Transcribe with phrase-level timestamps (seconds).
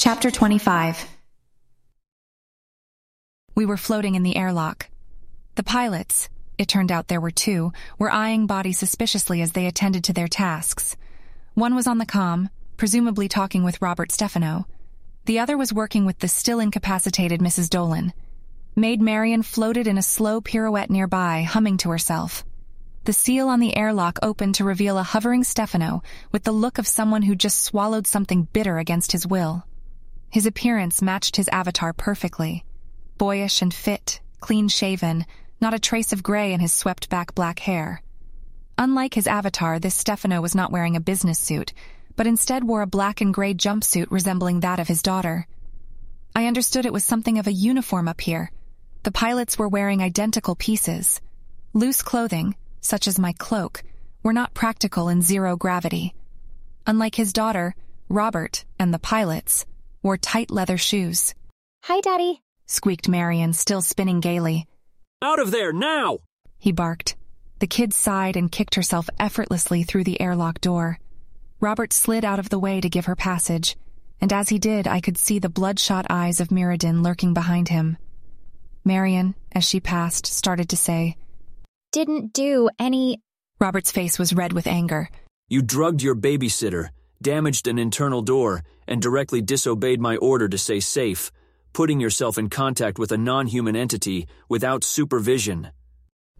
[0.00, 1.08] Chapter 25
[3.56, 4.88] We were floating in the airlock.
[5.56, 10.04] The pilots, it turned out there were two, were eyeing Body suspiciously as they attended
[10.04, 10.96] to their tasks.
[11.54, 14.68] One was on the com, presumably talking with Robert Stefano.
[15.24, 17.68] The other was working with the still incapacitated Mrs.
[17.68, 18.12] Dolan.
[18.76, 22.44] Maid Marian floated in a slow pirouette nearby, humming to herself.
[23.02, 26.86] The seal on the airlock opened to reveal a hovering Stefano with the look of
[26.86, 29.64] someone who just swallowed something bitter against his will.
[30.30, 32.64] His appearance matched his avatar perfectly.
[33.16, 35.24] Boyish and fit, clean shaven,
[35.60, 38.02] not a trace of gray in his swept back black hair.
[38.76, 41.72] Unlike his avatar, this Stefano was not wearing a business suit,
[42.14, 45.46] but instead wore a black and gray jumpsuit resembling that of his daughter.
[46.36, 48.52] I understood it was something of a uniform up here.
[49.04, 51.20] The pilots were wearing identical pieces.
[51.72, 53.82] Loose clothing, such as my cloak,
[54.22, 56.14] were not practical in zero gravity.
[56.86, 57.74] Unlike his daughter,
[58.08, 59.66] Robert and the pilots
[60.08, 61.34] wore tight leather shoes.
[61.84, 64.66] Hi, Daddy, squeaked Marian, still spinning gaily.
[65.20, 66.20] Out of there, now!
[66.58, 67.14] He barked.
[67.58, 70.98] The kid sighed and kicked herself effortlessly through the airlock door.
[71.60, 73.76] Robert slid out of the way to give her passage,
[74.18, 77.98] and as he did, I could see the bloodshot eyes of Mirrodin lurking behind him.
[78.86, 81.18] Marian, as she passed, started to say,
[81.92, 83.20] Didn't do any.
[83.60, 85.10] Robert's face was red with anger.
[85.48, 86.88] You drugged your babysitter,
[87.22, 91.30] damaged an internal door, and directly disobeyed my order to stay safe,
[91.72, 95.70] putting yourself in contact with a non human entity without supervision.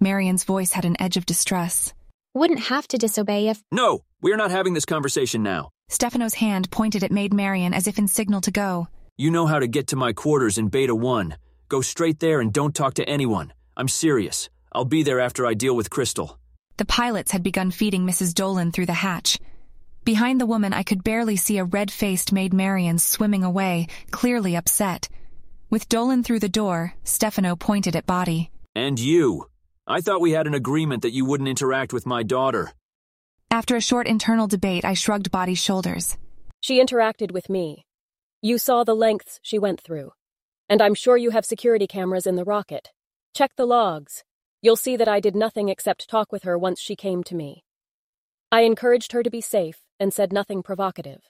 [0.01, 1.93] Marian's voice had an edge of distress.
[2.35, 3.63] Wouldn't have to disobey if.
[3.73, 5.71] No, we're not having this conversation now.
[5.89, 8.89] Stefano's hand pointed at Maid Marian as if in signal to go.
[9.17, 11.37] You know how to get to my quarters in Beta 1.
[11.69, 13.53] Go straight there and don't talk to anyone.
[13.77, 14.49] I'm serious.
[14.73, 16.39] I'll be there after I deal with Crystal.
[16.77, 18.35] The pilots had begun feeding Mrs.
[18.35, 19.39] Dolan through the hatch.
[20.09, 24.57] Behind the woman, I could barely see a red faced Maid Marian swimming away, clearly
[24.57, 25.11] upset.
[25.69, 28.51] With Dolan through the door, Stefano pointed at Body.
[28.75, 29.51] And you.
[29.87, 32.73] I thought we had an agreement that you wouldn't interact with my daughter.
[33.51, 36.17] After a short internal debate, I shrugged Body's shoulders.
[36.59, 37.85] She interacted with me.
[38.41, 40.13] You saw the lengths she went through.
[40.71, 42.93] And I'm sure you have security cameras in the rocket.
[43.35, 44.25] Check the logs.
[44.63, 47.63] You'll see that I did nothing except talk with her once she came to me.
[48.51, 51.21] I encouraged her to be safe and said nothing provocative.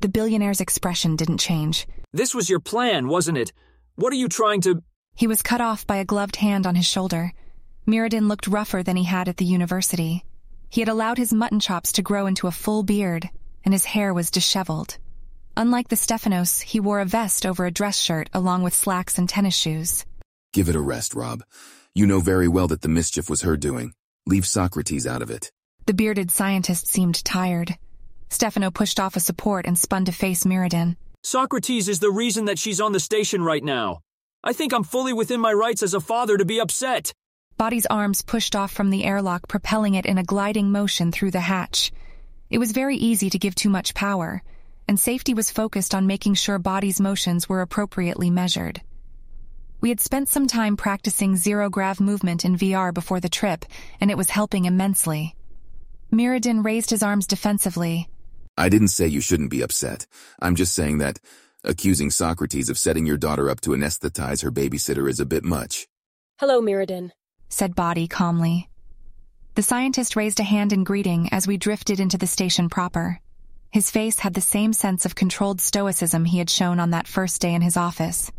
[0.00, 1.86] The billionaire's expression didn't change.
[2.12, 3.52] This was your plan, wasn't it?
[3.96, 4.82] What are you trying to.
[5.16, 7.32] He was cut off by a gloved hand on his shoulder.
[7.86, 10.24] Mirrodin looked rougher than he had at the university.
[10.68, 13.30] He had allowed his mutton chops to grow into a full beard,
[13.64, 14.98] and his hair was disheveled.
[15.56, 19.28] Unlike the Stefanos, he wore a vest over a dress shirt along with slacks and
[19.28, 20.04] tennis shoes.
[20.52, 21.42] Give it a rest, Rob.
[21.94, 23.94] You know very well that the mischief was her doing.
[24.26, 25.50] Leave Socrates out of it.
[25.86, 27.78] The bearded scientist seemed tired.
[28.28, 30.96] Stefano pushed off a support and spun to face Mirrodin.
[31.22, 34.00] Socrates is the reason that she's on the station right now.
[34.44, 37.12] I think I'm fully within my rights as a father to be upset.
[37.56, 41.40] Body's arms pushed off from the airlock, propelling it in a gliding motion through the
[41.40, 41.90] hatch.
[42.50, 44.42] It was very easy to give too much power,
[44.86, 48.82] and safety was focused on making sure Body's motions were appropriately measured.
[49.80, 53.64] We had spent some time practicing zero grav movement in VR before the trip,
[54.00, 55.34] and it was helping immensely.
[56.12, 58.08] Mirrodin raised his arms defensively.
[58.56, 60.06] I didn't say you shouldn't be upset.
[60.40, 61.18] I'm just saying that
[61.62, 65.86] accusing Socrates of setting your daughter up to anesthetize her babysitter is a bit much.
[66.38, 67.10] Hello, Mirrodin,
[67.48, 68.68] said Body calmly.
[69.56, 73.20] The scientist raised a hand in greeting as we drifted into the station proper.
[73.72, 77.40] His face had the same sense of controlled stoicism he had shown on that first
[77.40, 78.30] day in his office.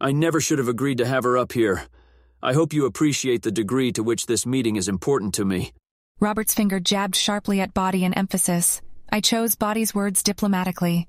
[0.00, 1.84] I never should have agreed to have her up here.
[2.42, 5.72] I hope you appreciate the degree to which this meeting is important to me.
[6.20, 8.82] Robert's finger jabbed sharply at Body in emphasis.
[9.10, 11.08] I chose Body's words diplomatically.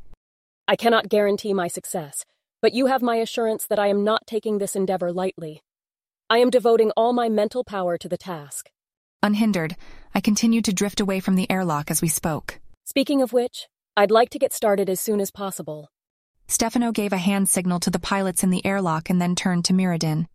[0.67, 2.25] I cannot guarantee my success,
[2.61, 5.61] but you have my assurance that I am not taking this endeavor lightly.
[6.29, 8.69] I am devoting all my mental power to the task.
[9.23, 9.75] Unhindered,
[10.13, 12.59] I continued to drift away from the airlock as we spoke.
[12.85, 15.89] Speaking of which, I'd like to get started as soon as possible.
[16.47, 19.73] Stefano gave a hand signal to the pilots in the airlock and then turned to
[19.73, 20.27] Mirrodin.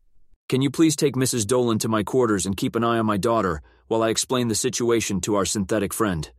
[0.48, 1.46] Can you please take Mrs.
[1.46, 4.54] Dolan to my quarters and keep an eye on my daughter while I explain the
[4.54, 6.30] situation to our synthetic friend?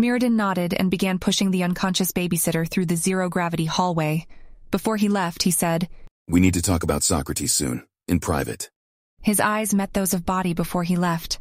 [0.00, 4.26] Mirrodin nodded and began pushing the unconscious babysitter through the zero gravity hallway.
[4.70, 5.88] Before he left, he said,
[6.28, 8.70] We need to talk about Socrates soon, in private.
[9.22, 11.40] His eyes met those of Body before he left.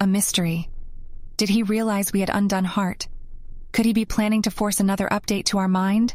[0.00, 0.70] A mystery.
[1.36, 3.06] Did he realize we had undone Heart?
[3.72, 6.14] Could he be planning to force another update to our mind?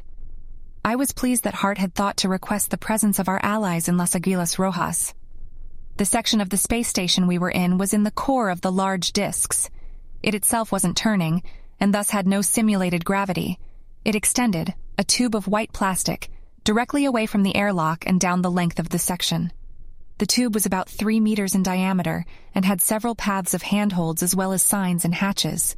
[0.84, 3.98] I was pleased that Heart had thought to request the presence of our allies in
[3.98, 5.14] Las Aguilas Rojas.
[5.98, 8.72] The section of the space station we were in was in the core of the
[8.72, 9.70] large disks.
[10.24, 11.44] It itself wasn't turning,
[11.80, 13.60] and thus had no simulated gravity.
[14.04, 16.30] It extended, a tube of white plastic,
[16.64, 19.52] directly away from the airlock and down the length of the section.
[20.18, 24.36] The tube was about three meters in diameter and had several paths of handholds as
[24.36, 25.76] well as signs and hatches.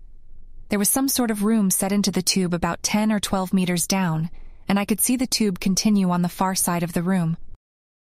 [0.69, 3.87] There was some sort of room set into the tube about 10 or 12 meters
[3.87, 4.29] down,
[4.67, 7.37] and I could see the tube continue on the far side of the room.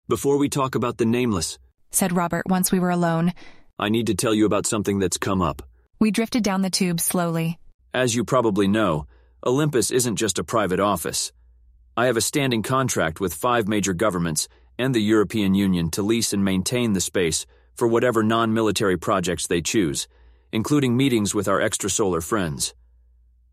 [0.08, 1.58] Before we talk about the nameless,
[1.90, 3.32] said Robert once we were alone.
[3.79, 5.62] I need to tell you about something that's come up.
[6.00, 7.58] We drifted down the tube slowly.
[7.99, 9.09] As you probably know,
[9.45, 11.33] Olympus isn't just a private office.
[11.97, 14.47] I have a standing contract with five major governments
[14.79, 19.49] and the European Union to lease and maintain the space for whatever non military projects
[19.49, 20.06] they choose,
[20.53, 22.73] including meetings with our extrasolar friends.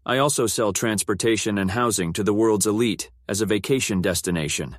[0.05, 4.77] I also sell transportation and housing to the world's elite as a vacation destination.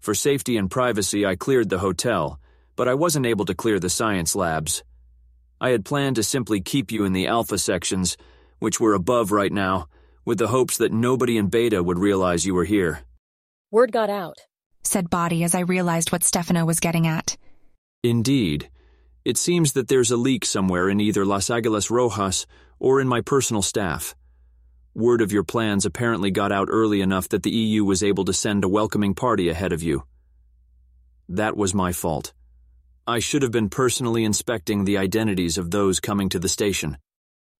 [0.00, 2.40] For safety and privacy, I cleared the hotel,
[2.74, 4.82] but I wasn't able to clear the science labs.
[5.60, 8.16] I had planned to simply keep you in the alpha sections,
[8.60, 9.88] which we're above right now,
[10.24, 13.00] with the hopes that nobody in beta would realize you were here.
[13.72, 14.36] Word got out,
[14.84, 17.36] said Body as I realized what Stefano was getting at.
[18.04, 18.70] Indeed.
[19.24, 22.46] It seems that there's a leak somewhere in either Las Aguilas Rojas
[22.78, 24.14] or in my personal staff.
[24.94, 28.32] Word of your plans apparently got out early enough that the EU was able to
[28.32, 30.04] send a welcoming party ahead of you.
[31.28, 32.32] That was my fault.
[33.06, 36.98] I should have been personally inspecting the identities of those coming to the station.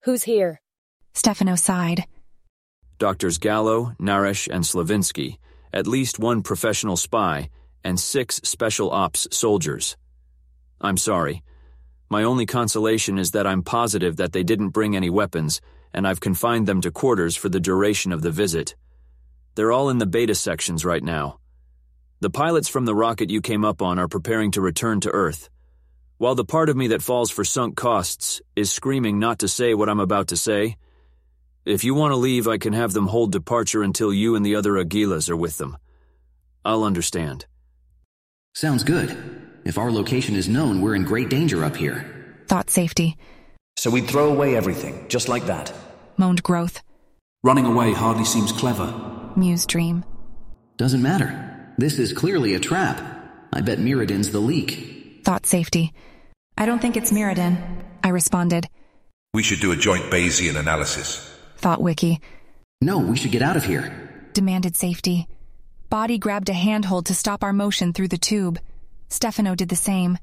[0.04, 0.60] Who's here?
[1.14, 2.04] Stefano sighed.
[2.98, 5.38] Doctors Gallo, Naresh, and Slavinsky,
[5.72, 7.48] at least one professional spy,
[7.82, 9.96] and six special ops soldiers.
[10.80, 11.42] I'm sorry.
[12.08, 15.60] My only consolation is that I'm positive that they didn't bring any weapons,
[15.94, 18.74] and I've confined them to quarters for the duration of the visit.
[19.54, 21.38] They're all in the beta sections right now.
[22.20, 25.48] The pilots from the rocket you came up on are preparing to return to Earth.
[26.18, 29.72] While the part of me that falls for sunk costs is screaming not to say
[29.72, 30.76] what I'm about to say,
[31.70, 34.56] if you want to leave, I can have them hold departure until you and the
[34.56, 35.76] other Aguilas are with them.
[36.64, 37.46] I'll understand.
[38.54, 39.16] Sounds good.
[39.64, 42.44] If our location is known, we're in great danger up here.
[42.48, 43.16] Thought safety.
[43.76, 45.72] So we'd throw away everything, just like that.
[46.16, 46.80] Moaned Growth.
[47.42, 49.30] Running away hardly seems clever.
[49.36, 50.04] Mused Dream.
[50.76, 51.72] Doesn't matter.
[51.78, 53.00] This is clearly a trap.
[53.52, 55.22] I bet Mirrodin's the leak.
[55.24, 55.92] Thought safety.
[56.58, 57.84] I don't think it's Mirrodin.
[58.02, 58.66] I responded.
[59.32, 61.29] We should do a joint Bayesian analysis
[61.60, 62.20] thought Wiki.
[62.80, 64.30] No, we should get out of here.
[64.32, 65.28] Demanded safety.
[65.90, 68.58] Body grabbed a handhold to stop our motion through the tube.
[69.08, 70.18] Stefano did the same.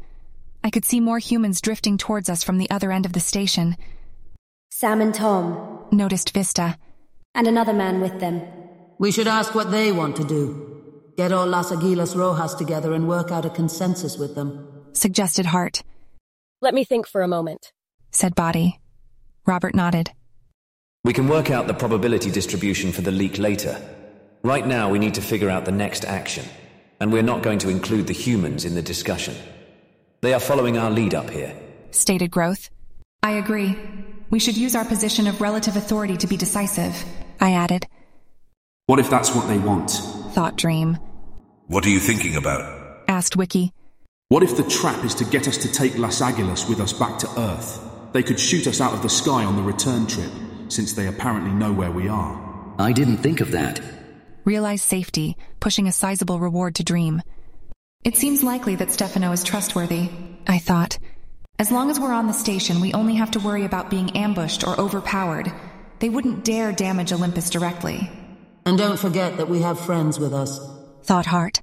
[0.64, 3.78] I could see more humans drifting towards us from the other end of the station.
[4.72, 5.86] Sam and Tom.
[5.92, 6.78] Noticed Vista.
[7.36, 8.42] And another man with them.
[8.98, 11.14] We should ask what they want to do.
[11.18, 14.68] Get all Las Aguilas Rojas together and work out a consensus with them.
[14.94, 15.84] Suggested Heart.
[16.62, 17.72] Let me think for a moment.
[18.12, 18.80] Said Body.
[19.46, 20.12] Robert nodded.
[21.08, 23.82] We can work out the probability distribution for the leak later.
[24.44, 26.44] Right now, we need to figure out the next action,
[27.00, 29.34] and we're not going to include the humans in the discussion.
[30.20, 31.58] They are following our lead up here.
[31.92, 32.70] Stated Growth.
[33.24, 33.80] I agree.
[34.32, 37.06] We should use our position of relative authority to be decisive,
[37.40, 37.88] I added.
[38.88, 39.92] What if that's what they want?
[40.36, 40.98] Thought Dream.
[41.68, 43.06] What are you thinking about?
[43.08, 43.72] Asked Wiki.
[44.28, 47.18] What if the trap is to get us to take Las Aguilas with us back
[47.20, 47.80] to Earth?
[48.12, 50.32] They could shoot us out of the sky on the return trip
[50.70, 52.74] since they apparently know where we are.
[52.80, 53.82] I didn't think of that.
[54.46, 57.22] Realize safety, pushing a sizable reward to Dream.
[58.04, 60.10] It seems likely that Stefano is trustworthy,
[60.48, 60.98] I thought.
[61.60, 64.66] As long as we're on the station, we only have to worry about being ambushed
[64.66, 65.52] or overpowered.
[66.00, 68.10] They wouldn't dare damage Olympus directly.
[68.66, 70.60] And don't forget that we have friends with us.
[71.04, 71.62] Thought Heart.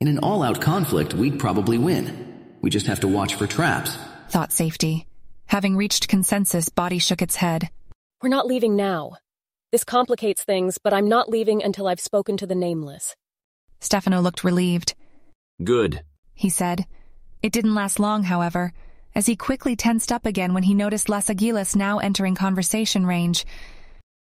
[0.00, 2.56] In an all out conflict, we'd probably win.
[2.60, 3.96] We just have to watch for traps.
[4.30, 5.06] Thought Safety.
[5.46, 7.70] Having reached consensus, Body shook its head.
[8.20, 9.12] We're not leaving now.
[9.70, 13.14] This complicates things, but I'm not leaving until I've spoken to the nameless.
[13.78, 14.96] Stefano looked relieved.
[15.62, 16.02] Good,
[16.34, 16.86] he said.
[17.44, 18.72] It didn't last long, however,
[19.14, 23.46] as he quickly tensed up again when he noticed Las Aguilas now entering conversation range.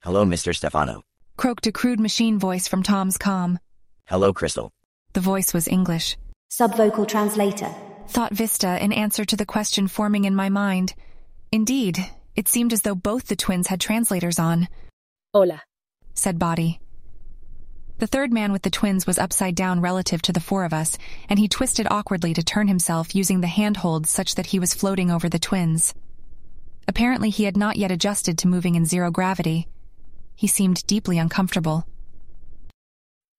[0.02, 0.56] Hello, Mr.
[0.56, 1.04] Stefano.
[1.38, 3.60] Croaked a crude machine voice from Tom's com.
[4.06, 4.72] Hello, Crystal.
[5.14, 6.18] The voice was English.
[6.50, 7.70] Subvocal translator.
[8.08, 10.96] Thought Vista in answer to the question forming in my mind.
[11.52, 12.04] Indeed,
[12.36, 14.68] it seemed as though both the twins had translators on.
[15.34, 15.62] Hola,
[16.14, 16.80] said Body.
[18.00, 20.98] The third man with the twins was upside down relative to the four of us,
[21.30, 25.12] and he twisted awkwardly to turn himself using the handholds such that he was floating
[25.12, 25.94] over the twins.
[26.88, 29.68] Apparently, he had not yet adjusted to moving in zero gravity.
[30.36, 31.88] He seemed deeply uncomfortable.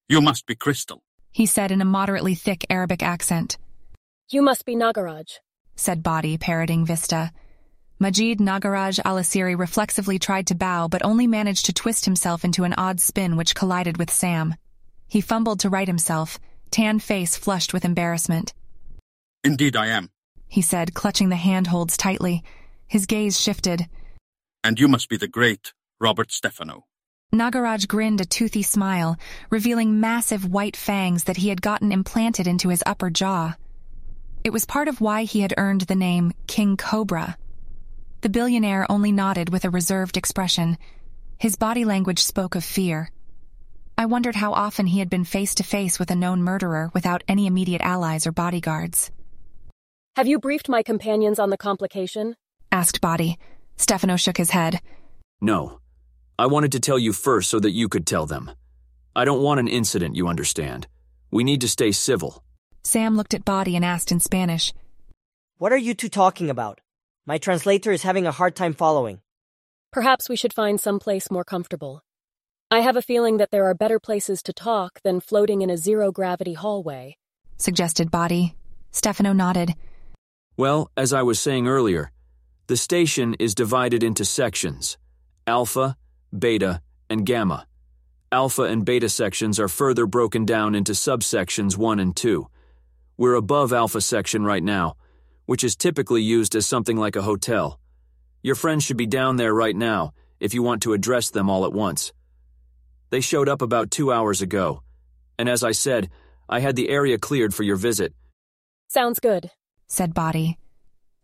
[0.09, 3.59] You must be Crystal, he said in a moderately thick Arabic accent.
[4.31, 5.41] You must be Nagaraj,
[5.77, 7.33] said Body, parroting Vista.
[8.01, 12.75] Majid Nagaraj Alasiri reflexively tried to bow but only managed to twist himself into an
[12.75, 14.57] odd spin which collided with Sam.
[15.07, 18.53] He fumbled to right himself, tan face flushed with embarrassment.
[19.45, 20.11] Indeed I am.
[20.49, 22.43] He said, clutching the handholds tightly.
[22.89, 23.89] His gaze shifted.
[24.65, 26.87] And you must be the great Robert Stefano.
[27.33, 29.19] Nagaraj grinned a toothy smile,
[29.51, 33.55] revealing massive white fangs that he had gotten implanted into his upper jaw.
[34.43, 37.37] It was part of why he had earned the name King Cobra.
[38.25, 40.79] The billionaire only nodded with a reserved expression.
[41.39, 43.11] His body language spoke of fear.
[43.99, 47.23] I wondered how often he had been face to face with a known murderer without
[47.29, 49.11] any immediate allies or bodyguards.
[50.17, 52.35] Have you briefed my companions on the complication?
[52.73, 53.37] asked Body.
[53.77, 54.81] Stefano shook his head.
[55.43, 55.81] No.
[56.39, 58.51] I wanted to tell you first so that you could tell them.
[59.15, 60.87] I don't want an incident, you understand.
[61.31, 62.43] We need to stay civil.
[62.85, 64.73] Sam looked at Body and asked in Spanish,
[65.59, 66.81] What are you two talking about?
[67.27, 69.21] My translator is having a hard time following.
[69.91, 72.05] Perhaps we should find some place more comfortable.
[72.71, 75.79] I have a feeling that there are better places to talk than floating in a
[75.79, 77.17] zero gravity hallway,
[77.57, 78.55] suggested Body.
[78.91, 79.75] Stefano nodded.
[80.59, 82.13] Well, as I was saying earlier,
[82.67, 84.99] the station is divided into sections
[85.47, 85.97] alpha,
[86.39, 87.67] beta, and gamma.
[88.33, 92.47] Alpha and beta sections are further broken down into subsections 1 and 2.
[93.17, 94.97] We're above alpha section right now,
[95.47, 97.79] which is typically used as something like a hotel.
[98.43, 101.65] Your friends should be down there right now if you want to address them all
[101.65, 102.13] at once.
[103.11, 104.83] They showed up about two hours ago,
[105.39, 106.11] and as I said,
[106.49, 108.13] I had the area cleared for your visit.
[108.89, 109.51] Sounds good,
[109.87, 110.59] said Body.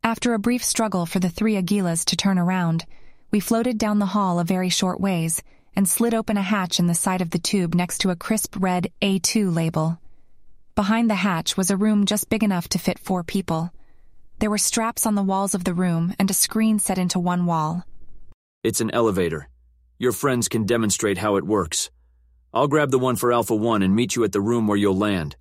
[0.03, 2.87] After a brief struggle for the three Aguilas to turn around,
[3.31, 5.43] we floated down the hall a very short ways
[5.77, 8.57] and slid open a hatch in the side of the tube next to a crisp
[8.59, 9.99] red A2 label.
[10.75, 13.71] Behind the hatch was a room just big enough to fit four people.
[14.41, 17.45] There were straps on the walls of the room and a screen set into one
[17.45, 17.85] wall.
[18.65, 19.51] It's an elevator.
[19.99, 21.91] Your friends can demonstrate how it works.
[22.55, 24.97] I'll grab the one for Alpha 1 and meet you at the room where you'll
[24.97, 25.37] land.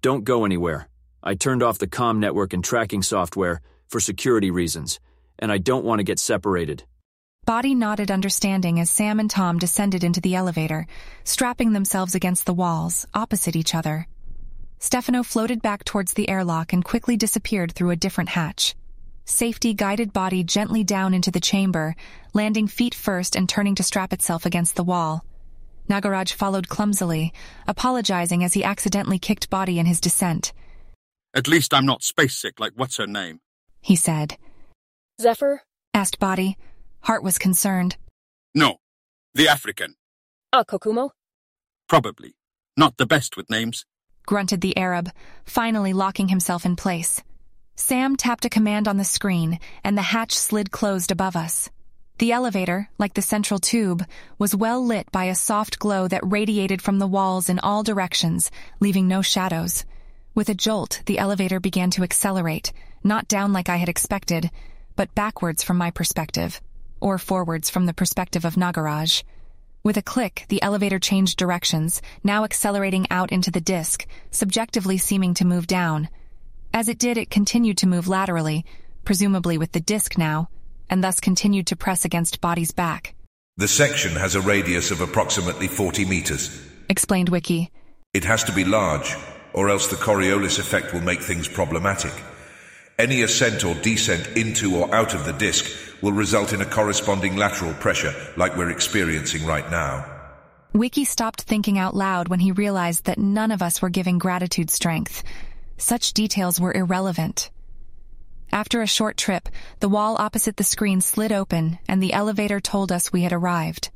[0.00, 0.88] Don't go anywhere.
[1.24, 5.00] I turned off the COM network and tracking software for security reasons,
[5.40, 6.84] and I don't want to get separated.
[7.46, 10.86] Body nodded understanding as Sam and Tom descended into the elevator,
[11.24, 14.06] strapping themselves against the walls, opposite each other.
[14.82, 18.74] Stefano floated back towards the airlock and quickly disappeared through a different hatch.
[19.26, 21.94] Safety guided Body gently down into the chamber,
[22.32, 25.22] landing feet first and turning to strap itself against the wall.
[25.88, 27.32] Nagaraj followed clumsily,
[27.68, 30.52] apologizing as he accidentally kicked Body in his descent.
[31.34, 33.40] At least I'm not space sick like what's her name,
[33.82, 34.38] he said.
[35.20, 35.62] Zephyr?
[35.92, 36.56] asked Body.
[37.02, 37.96] Heart was concerned.
[38.54, 38.78] No,
[39.34, 39.94] the African.
[40.52, 41.10] Ah, Kokumo?
[41.86, 42.34] Probably.
[42.76, 43.84] Not the best with names.
[44.26, 45.10] Grunted the Arab,
[45.44, 47.22] finally locking himself in place.
[47.74, 51.70] Sam tapped a command on the screen, and the hatch slid closed above us.
[52.18, 54.04] The elevator, like the central tube,
[54.38, 58.50] was well lit by a soft glow that radiated from the walls in all directions,
[58.78, 59.86] leaving no shadows.
[60.34, 64.50] With a jolt, the elevator began to accelerate, not down like I had expected,
[64.96, 66.60] but backwards from my perspective,
[67.00, 69.22] or forwards from the perspective of Nagaraj.
[69.82, 75.32] With a click, the elevator changed directions, now accelerating out into the disk, subjectively seeming
[75.34, 76.10] to move down.
[76.74, 78.66] As it did, it continued to move laterally,
[79.06, 80.50] presumably with the disk now,
[80.90, 83.14] and thus continued to press against Body's back.
[83.56, 86.60] The section has a radius of approximately 40 meters,
[86.90, 87.70] explained Wiki.
[88.12, 89.16] It has to be large,
[89.54, 92.12] or else the Coriolis effect will make things problematic.
[93.00, 95.64] Any ascent or descent into or out of the disk
[96.02, 100.04] will result in a corresponding lateral pressure like we're experiencing right now.
[100.74, 104.68] Wiki stopped thinking out loud when he realized that none of us were giving gratitude
[104.68, 105.22] strength.
[105.78, 107.50] Such details were irrelevant.
[108.52, 112.92] After a short trip, the wall opposite the screen slid open and the elevator told
[112.92, 113.88] us we had arrived.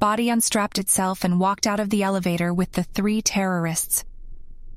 [0.00, 4.04] Body unstrapped itself and walked out of the elevator with the three terrorists.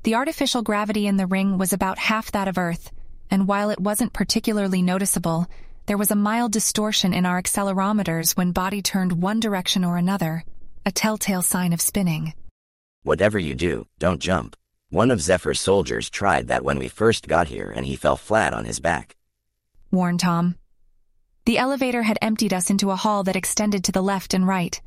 [0.04, 2.92] The artificial gravity in the ring was about half that of Earth,
[3.30, 5.46] and while it wasn't particularly noticeable,
[5.86, 10.44] there was a mild distortion in our accelerometers when Body turned one direction or another,
[10.84, 12.34] a telltale sign of spinning.
[13.02, 14.56] Whatever you do, don't jump.
[14.90, 18.52] One of Zephyr's soldiers tried that when we first got here and he fell flat
[18.52, 19.16] on his back.
[19.90, 20.56] Warned Tom.
[21.44, 24.80] The elevator had emptied us into a hall that extended to the left and right.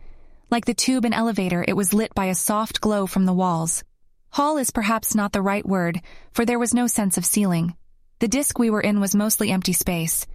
[0.51, 3.83] Like the tube and elevator, it was lit by a soft glow from the walls.
[4.31, 6.01] Hall is perhaps not the right word,
[6.33, 7.75] for there was no sense of ceiling.
[8.19, 10.27] The disk we were in was mostly empty space,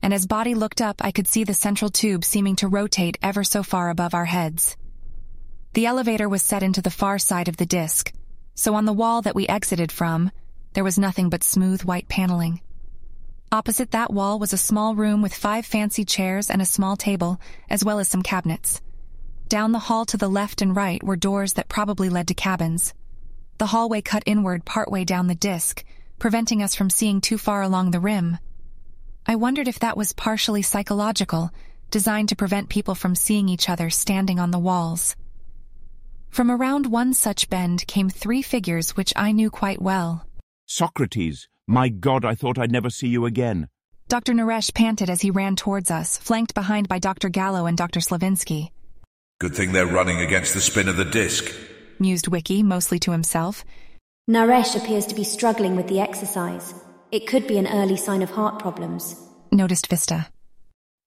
[0.00, 3.42] and as Body looked up, I could see the central tube seeming to rotate ever
[3.42, 4.76] so far above our heads.
[5.74, 8.12] The elevator was set into the far side of the disk,
[8.54, 10.30] so on the wall that we exited from,
[10.74, 12.60] there was nothing but smooth white paneling.
[13.50, 17.40] Opposite that wall was a small room with five fancy chairs and a small table,
[17.68, 18.80] as well as some cabinets.
[19.48, 22.94] Down the hall to the left and right were doors that probably led to cabins.
[23.58, 25.84] The hallway cut inward partway down the disk,
[26.22, 28.38] preventing us from seeing too far along the rim.
[29.26, 31.50] I wondered if that was partially psychological,
[31.90, 35.16] designed to prevent people from seeing each other standing on the walls.
[36.30, 40.24] From around one such bend came three figures which I knew quite well.
[40.64, 43.66] Socrates, my God, I thought I'd never see you again.
[44.06, 44.32] Dr.
[44.32, 47.30] Naresh panted as he ran towards us, flanked behind by Dr.
[47.30, 47.98] Gallo and Dr.
[47.98, 48.70] Slavinsky.
[49.40, 51.52] Good thing they're running against the spin of the disk,
[51.98, 53.64] mused Wiki, mostly to himself.
[54.30, 56.74] Naresh appears to be struggling with the exercise.
[57.10, 59.20] It could be an early sign of heart problems.
[59.50, 60.28] Noticed Vista.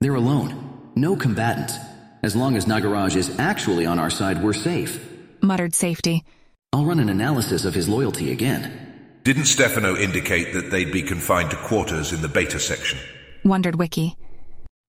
[0.01, 0.91] They're alone.
[0.95, 1.77] No combatants.
[2.23, 4.99] As long as Nagaraj is actually on our side, we're safe.
[5.41, 6.25] Muttered Safety.
[6.73, 9.19] I'll run an analysis of his loyalty again.
[9.23, 12.99] Didn't Stefano indicate that they'd be confined to quarters in the beta section?
[13.45, 14.17] Wondered Wiki.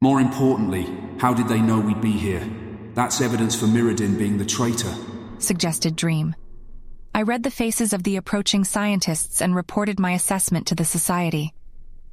[0.02, 0.84] More importantly,
[1.18, 2.42] how did they know we'd be here?
[2.94, 4.92] That's evidence for Mirrodin being the traitor.
[5.38, 6.34] Suggested Dream.
[7.16, 11.54] I read the faces of the approaching scientists and reported my assessment to the society.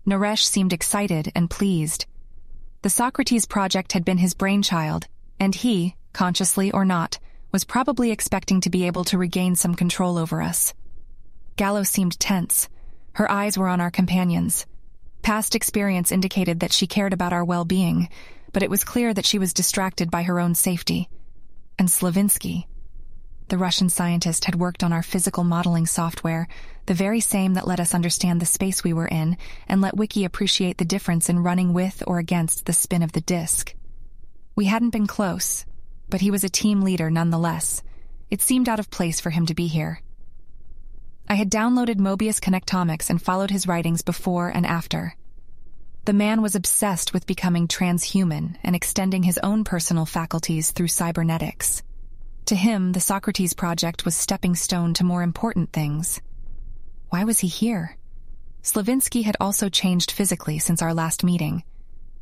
[0.08, 2.06] Naresh seemed excited and pleased.
[2.84, 5.08] The Socrates project had been his brainchild,
[5.42, 7.20] and he, consciously or not,
[7.52, 10.74] was probably expecting to be able to regain some control over us.
[11.58, 12.70] Gallo seemed tense.
[13.12, 14.66] Her eyes were on our companions.
[15.22, 18.08] Past experience indicated that she cared about our well-being,
[18.54, 21.10] but it was clear that she was distracted by her own safety.
[21.78, 22.68] And Slavinsky.
[23.50, 26.48] The Russian scientist had worked on our physical modeling software,
[26.86, 30.26] the very same that let us understand the space we were in and let Wiki
[30.26, 33.76] appreciate the difference in running with or against the spin of the disk.
[34.56, 35.66] We hadn't been close,
[36.10, 37.84] but he was a team leader nonetheless.
[38.32, 40.02] It seemed out of place for him to be here.
[41.28, 45.16] I had downloaded Mobius Connectomics and followed his writings before and after.
[46.06, 51.82] The man was obsessed with becoming transhuman and extending his own personal faculties through cybernetics.
[52.48, 56.22] To him, the Socrates project was stepping stone to more important things.
[57.10, 57.98] Why was he here?
[58.62, 61.64] Slavinsky had also changed physically since our last meeting.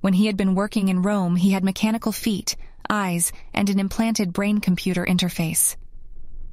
[0.02, 2.56] When he had been working in Rome, he had mechanical feet,
[2.90, 5.76] eyes, and an implanted brain-computer interface.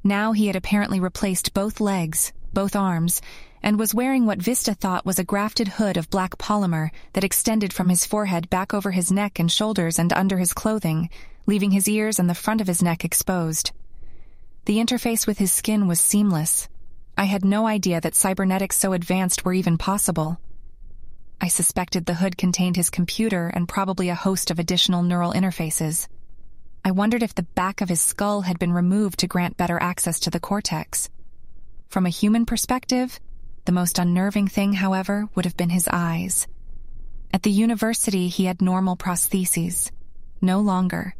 [0.03, 3.21] Now he had apparently replaced both legs, both arms,
[3.61, 7.73] and was wearing what Vista thought was a grafted hood of black polymer that extended
[7.73, 11.09] from his forehead back over his neck and shoulders and under his clothing,
[11.45, 13.71] leaving his ears and the front of his neck exposed.
[14.65, 16.69] The interface with his skin was seamless.
[17.17, 20.39] I had no idea that cybernetics so advanced were even possible.
[21.41, 26.07] I suspected the hood contained his computer and probably a host of additional neural interfaces.
[26.83, 30.19] I wondered if the back of his skull had been removed to grant better access
[30.21, 31.09] to the cortex.
[31.87, 33.19] From a human perspective,
[33.65, 36.47] the most unnerving thing, however, would have been his eyes.
[37.33, 39.91] At the university, he had normal prostheses.
[40.41, 41.15] No longer.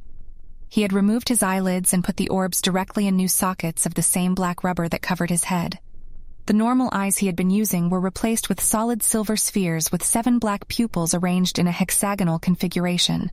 [0.70, 4.04] He had removed his eyelids and put the orbs directly in new sockets of the
[4.04, 5.80] same black rubber that covered his head.
[6.46, 10.38] The normal eyes he had been using were replaced with solid silver spheres with seven
[10.38, 13.32] black pupils arranged in a hexagonal configuration.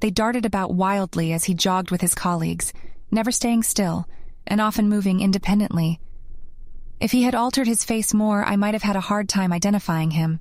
[0.00, 2.72] They darted about wildly as he jogged with his colleagues,
[3.10, 4.06] never staying still,
[4.46, 6.00] and often moving independently.
[7.00, 10.10] If he had altered his face more, I might have had a hard time identifying
[10.10, 10.40] him.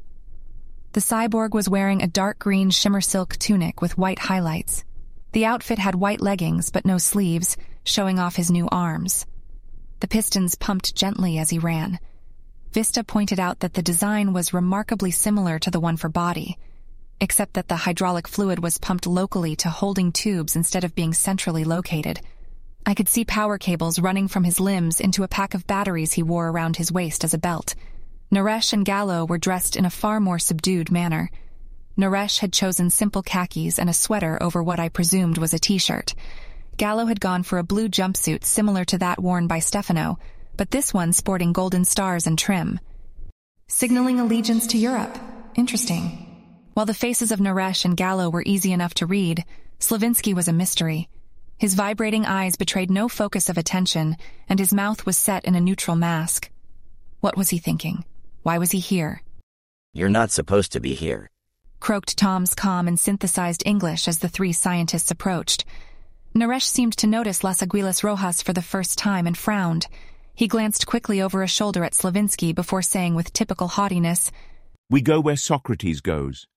[0.94, 4.84] The cyborg was wearing a dark green shimmer silk tunic with white highlights.
[5.38, 9.28] The outfit had white leggings but no sleeves, showing off his new arms.
[10.00, 12.00] The pistons pumped gently as he ran.
[12.72, 16.58] Vista pointed out that the design was remarkably similar to the one for body,
[17.22, 21.64] except that the hydraulic fluid was pumped locally to holding tubes instead of being centrally
[21.64, 22.20] located.
[22.84, 26.24] I could see power cables running from his limbs into a pack of batteries he
[26.24, 27.76] wore around his waist as a belt.
[28.32, 31.30] Naresh and Gallo were dressed in a far more subdued manner.
[31.98, 36.14] Naresh had chosen simple khakis and a sweater over what I presumed was a t-shirt.
[36.78, 40.20] Gallo had gone for a blue jumpsuit similar to that worn by Stefano,
[40.56, 42.80] but this one sporting golden stars and trim.
[43.68, 45.18] Signaling allegiance to Europe.
[45.56, 46.24] Interesting.
[46.76, 49.44] While the faces of Naresh and Gallo were easy enough to read,
[49.80, 51.10] Slavinsky was a mystery.
[51.58, 55.60] His vibrating eyes betrayed no focus of attention, and his mouth was set in a
[55.60, 56.52] neutral mask.
[57.22, 58.06] What was he thinking?
[58.44, 59.24] Why was he here?
[59.94, 61.32] You're not supposed to be here.
[61.80, 65.66] Croaked Tom's calm and synthesized English as the three scientists approached.
[66.36, 69.88] Naresh seemed to notice Las Aguilas Rojas for the first time and frowned.
[70.36, 74.32] He glanced quickly over a shoulder at Slavinsky before saying with typical haughtiness,
[74.90, 76.48] We go where Socrates goes.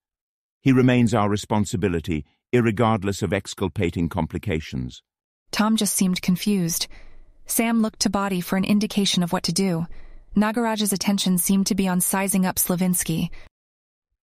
[0.61, 5.01] He remains our responsibility, irregardless of exculpating complications.
[5.51, 6.87] Tom just seemed confused.
[7.47, 9.87] Sam looked to Body for an indication of what to do.
[10.35, 13.29] Nagaraj's attention seemed to be on sizing up Slavinsky.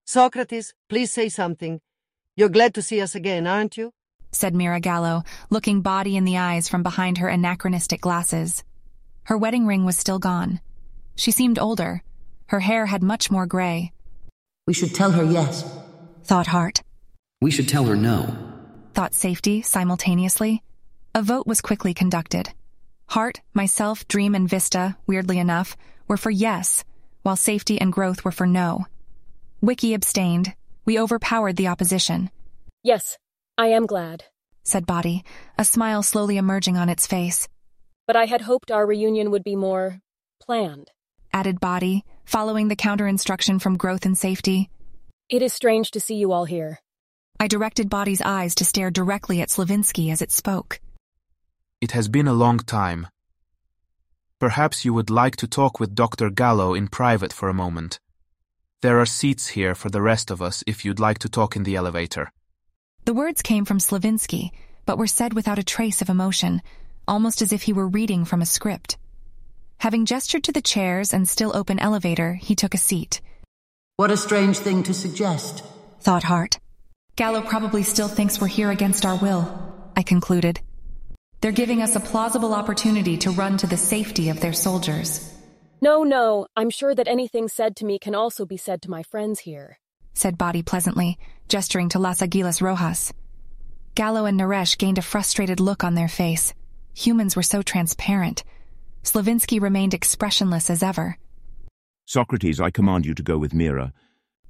[0.08, 1.80] Socrates, please say something.
[2.36, 3.92] You're glad to see us again, aren't you?
[4.30, 8.62] said Mira Gallo, looking Body in the eyes from behind her anachronistic glasses.
[9.24, 10.60] Her wedding ring was still gone.
[11.16, 12.04] She seemed older.
[12.46, 13.92] Her hair had much more gray.
[14.68, 15.64] We should tell her yes,
[16.22, 16.82] thought Heart.
[17.40, 18.32] We should tell her no,
[18.94, 20.62] thought Safety simultaneously.
[21.16, 22.50] A vote was quickly conducted.
[23.08, 26.84] Heart, myself, Dream, and Vista, weirdly enough, were for yes,
[27.22, 28.86] while Safety and Growth were for no.
[29.60, 30.54] Wiki abstained.
[30.84, 32.30] We overpowered the opposition.
[32.82, 33.18] Yes,
[33.58, 34.24] I am glad,
[34.64, 35.24] said Body,
[35.58, 37.48] a smile slowly emerging on its face.
[38.06, 40.00] But I had hoped our reunion would be more
[40.40, 40.90] planned,
[41.32, 44.70] added Body, following the counter instruction from Growth and Safety.
[45.28, 46.78] It is strange to see you all here.
[47.40, 50.80] I directed Body's eyes to stare directly at Slavinsky as it spoke.
[51.80, 53.08] It has been a long time.
[54.38, 56.30] Perhaps you would like to talk with Dr.
[56.30, 57.98] Gallo in private for a moment.
[58.82, 61.62] There are seats here for the rest of us if you'd like to talk in
[61.62, 62.30] the elevator.
[63.06, 64.50] The words came from Slavinsky,
[64.84, 66.60] but were said without a trace of emotion,
[67.08, 68.98] almost as if he were reading from a script.
[69.78, 73.22] Having gestured to the chairs and still open elevator, he took a seat.
[73.96, 75.64] What a strange thing to suggest,
[76.00, 76.58] thought Heart.
[77.16, 80.60] Gallo probably still thinks we're here against our will, I concluded.
[81.40, 85.32] They're giving us a plausible opportunity to run to the safety of their soldiers.
[85.86, 89.04] No, no, I'm sure that anything said to me can also be said to my
[89.04, 89.78] friends here,
[90.14, 93.12] said Body pleasantly, gesturing to Las Aguilas Rojas.
[93.94, 96.54] Gallo and Naresh gained a frustrated look on their face.
[96.94, 98.42] Humans were so transparent.
[99.04, 101.18] Slavinsky remained expressionless as ever.
[102.04, 103.92] Socrates, I command you to go with Mira,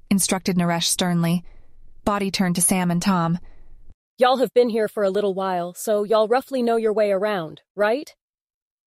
[0.09, 1.43] instructed Naresh sternly.
[2.03, 3.37] Body turned to Sam and Tom.
[4.17, 7.61] Y'all have been here for a little while, so y'all roughly know your way around,
[7.75, 8.15] right?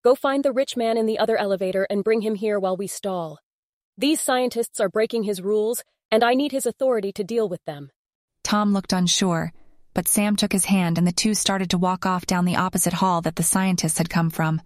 [0.01, 2.87] Go find the rich man in the other elevator and bring him here while we
[2.87, 3.39] stall.
[3.97, 7.89] These scientists are breaking his rules, and I need his authority to deal with them.
[8.43, 9.51] Tom looked unsure,
[9.93, 12.93] but Sam took his hand and the two started to walk off down the opposite
[12.93, 14.61] hall that the scientists had come from.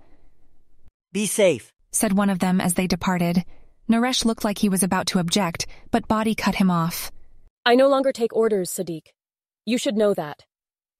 [1.11, 3.43] Be safe, said one of them as they departed.
[3.89, 7.11] Naresh looked like he was about to object, but Body cut him off.
[7.65, 9.07] I no longer take orders, Sadiq.
[9.65, 10.45] You should know that.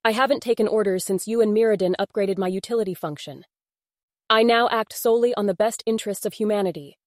[0.04, 3.44] I haven't taken orders since you and Mirrodin upgraded my utility function.
[4.34, 6.98] I now act solely on the best interests of humanity,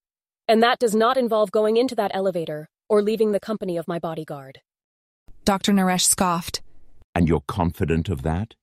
[0.47, 3.99] and that does not involve going into that elevator or leaving the company of my
[3.99, 4.61] bodyguard.
[5.45, 5.73] Dr.
[5.73, 6.62] Naresh scoffed.
[7.17, 8.55] And you're confident of that?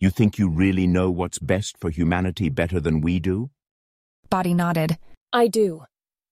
[0.00, 3.48] You think you really know what's best for humanity better than we do?
[4.28, 4.98] Body nodded.
[5.32, 5.84] I do.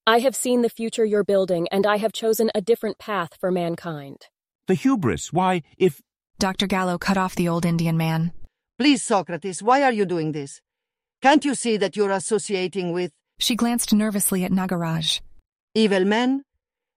[0.07, 3.51] I have seen the future you're building, and I have chosen a different path for
[3.51, 4.27] mankind.
[4.67, 6.03] The hubris, why, if
[6.39, 6.67] Dr.
[6.67, 8.33] Gallo cut off the old Indian man.
[8.79, 10.61] Please, Socrates, why are you doing this?
[11.23, 13.13] Can't you see that you're associating with.
[13.39, 15.21] She glanced nervously at Nagaraj.
[15.73, 16.43] Evil men?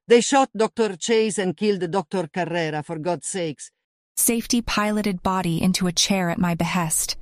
[0.07, 0.95] They shot Dr.
[0.97, 2.27] Chase and killed Dr.
[2.27, 3.69] Carrera, for God's sakes.
[4.15, 7.17] Safety piloted Body into a chair at my behest.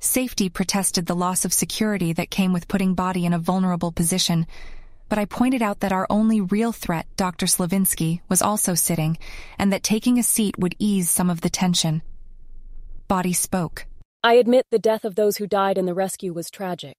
[0.00, 4.46] Safety protested the loss of security that came with putting Body in a vulnerable position,
[5.08, 7.46] but I pointed out that our only real threat, Dr.
[7.46, 9.16] Slavinsky, was also sitting,
[9.58, 12.02] and that taking a seat would ease some of the tension.
[13.08, 13.86] Body spoke.
[14.24, 16.96] I admit the death of those who died in the rescue was tragic.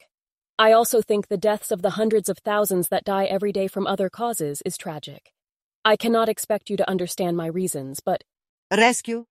[0.60, 3.88] I also think the deaths of the hundreds of thousands that die every day from
[3.88, 5.34] other causes is tragic.
[5.84, 8.24] I cannot expect you to understand my reasons, but.
[8.72, 9.26] Rescue?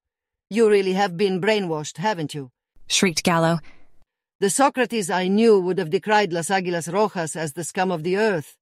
[0.50, 2.50] You really have been brainwashed, haven't you?
[2.88, 3.60] shrieked Gallo.
[4.40, 8.16] The Socrates I knew would have decried Las Aguilas Rojas as the scum of the
[8.16, 8.56] earth.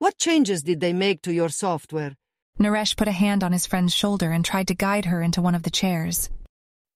[0.00, 2.16] What changes did they make to your software?
[2.58, 5.54] Naresh put a hand on his friend's shoulder and tried to guide her into one
[5.54, 6.30] of the chairs.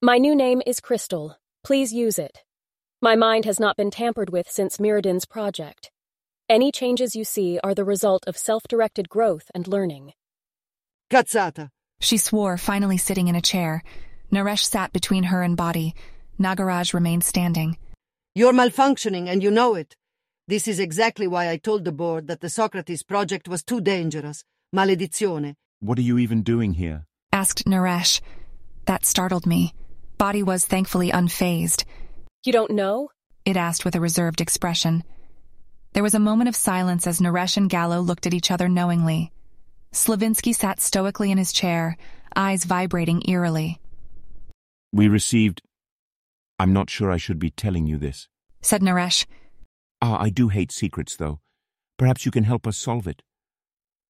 [0.02, 1.36] My new name is Crystal.
[1.62, 2.42] Please use it.
[3.02, 5.90] My mind has not been tampered with since Mirrodin's project.
[6.48, 10.12] Any changes you see are the result of self-directed growth and learning.
[11.10, 11.70] Cazzata.
[12.00, 13.82] She swore, finally sitting in a chair.
[14.32, 15.94] Naresh sat between her and Body.
[16.40, 17.76] Nagaraj remained standing.
[18.34, 19.96] You're malfunctioning and you know it.
[20.48, 24.42] This is exactly why I told the board that the Socrates project was too dangerous.
[24.74, 25.54] Maledizione.
[25.80, 27.06] What are you even doing here?
[27.32, 28.20] asked Naresh.
[28.86, 29.74] That startled me.
[30.20, 31.84] Body was thankfully unfazed.
[32.44, 33.08] You don't know?
[33.46, 35.02] It asked with a reserved expression.
[35.94, 39.32] There was a moment of silence as Naresh and Gallo looked at each other knowingly.
[39.94, 41.96] Slavinsky sat stoically in his chair,
[42.36, 43.80] eyes vibrating eerily.
[44.92, 45.62] We received.
[46.58, 48.28] I'm not sure I should be telling you this,
[48.60, 49.24] said Naresh.
[50.02, 51.40] Ah, I do hate secrets, though.
[51.96, 53.22] Perhaps you can help us solve it.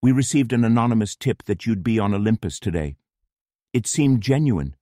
[0.03, 2.97] We received an anonymous tip that you'd be on Olympus today.
[3.73, 4.75] It seemed genuine.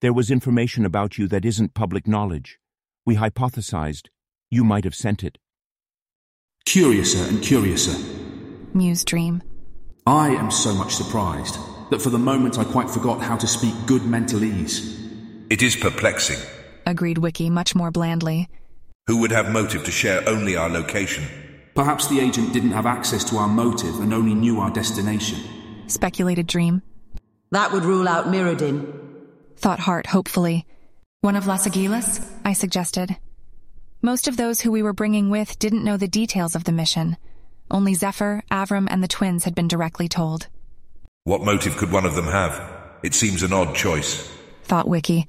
[0.00, 2.60] There was information about you that isn't public knowledge.
[3.04, 4.08] We hypothesized
[4.50, 5.38] you might have sent it.
[6.64, 7.98] Curiouser and curiouser.
[8.74, 9.42] Mused Dream.
[10.06, 11.58] I am so much surprised
[11.90, 14.96] that for the moment I quite forgot how to speak good mentalese.
[15.50, 16.38] It is perplexing.
[16.86, 18.48] Agreed Wiki much more blandly.
[19.08, 21.24] Who would have motive to share only our location?
[21.74, 25.38] Perhaps the agent didn't have access to our motive and only knew our destination.
[25.88, 26.82] Speculated Dream.
[27.50, 29.07] That would rule out Mirrodin.
[29.58, 30.66] Thought Heart hopefully.
[31.20, 32.24] One of Las Aguilas?
[32.44, 33.16] I suggested.
[34.00, 37.16] Most of those who we were bringing with didn't know the details of the mission.
[37.68, 40.46] Only Zephyr, Avram, and the twins had been directly told.
[41.24, 42.62] What motive could one of them have?
[43.02, 44.30] It seems an odd choice.
[44.62, 45.26] Thought Wiki.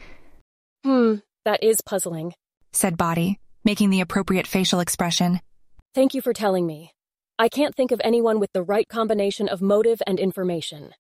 [0.84, 2.34] Hmm, that is puzzling,
[2.72, 5.40] said Body, making the appropriate facial expression.
[5.96, 6.92] Thank you for telling me.
[7.40, 10.94] I can't think of anyone with the right combination of motive and information.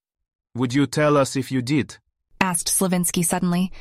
[0.55, 1.97] Would you tell us if you did?
[2.41, 3.71] Asked Slavinsky suddenly.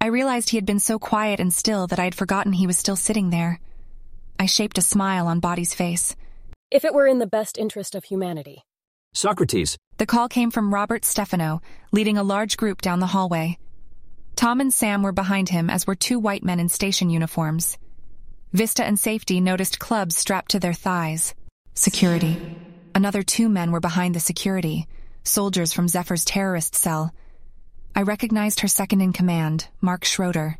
[0.00, 2.78] I realized he had been so quiet and still that I had forgotten he was
[2.78, 3.60] still sitting there.
[4.38, 6.14] I shaped a smile on Body's face.
[6.70, 8.64] If it were in the best interest of humanity.
[9.12, 9.76] Socrates.
[9.98, 13.58] The call came from Robert Stefano, leading a large group down the hallway.
[14.34, 17.78] Tom and Sam were behind him, as were two white men in station uniforms.
[18.52, 21.34] Vista and Safety noticed clubs strapped to their thighs.
[21.74, 22.56] Security.
[22.94, 24.86] Another two men were behind the security,
[25.22, 27.12] soldiers from Zephyr's terrorist cell.
[27.96, 30.58] I recognized her second in command, Mark Schroeder.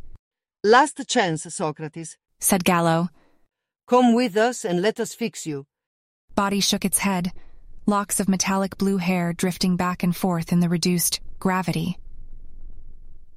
[0.63, 3.09] Last chance, Socrates, said Gallo.
[3.89, 5.67] Come with us and let us fix you.
[6.37, 7.33] Body shook its head,
[7.87, 11.99] locks of metallic blue hair drifting back and forth in the reduced gravity.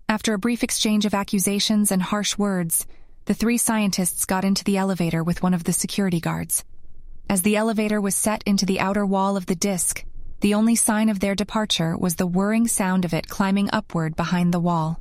[0.07, 2.85] After a brief exchange of accusations and harsh words,
[3.25, 6.63] the three scientists got into the elevator with one of the security guards.
[7.29, 10.05] As the elevator was set into the outer wall of the disk,
[10.39, 14.53] the only sign of their departure was the whirring sound of it climbing upward behind
[14.53, 14.99] the wall.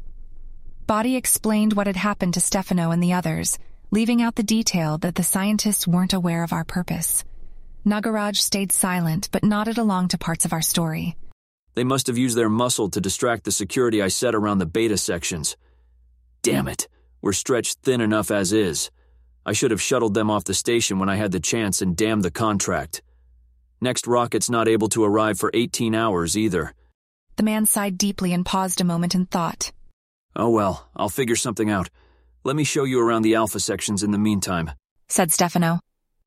[0.87, 3.59] Body explained what had happened to Stefano and the others,
[3.90, 7.25] leaving out the detail that the scientists weren't aware of our purpose.
[7.85, 11.16] Nagaraj stayed silent but nodded along to parts of our story.
[11.75, 14.96] They must have used their muscle to distract the security I set around the beta
[14.96, 15.57] sections.
[16.42, 16.88] Damn it,
[17.20, 18.90] we're stretched thin enough as is.
[19.44, 22.25] I should have shuttled them off the station when I had the chance and damned
[22.25, 23.03] the contract.
[23.81, 26.75] Next rocket's not able to arrive for 18 hours either.
[27.37, 29.73] The man sighed deeply and paused a moment in thought.
[30.35, 31.91] Oh well, I'll figure something out.
[32.45, 34.71] Let me show you around the alpha sections in the meantime,
[35.09, 35.81] said Stefano.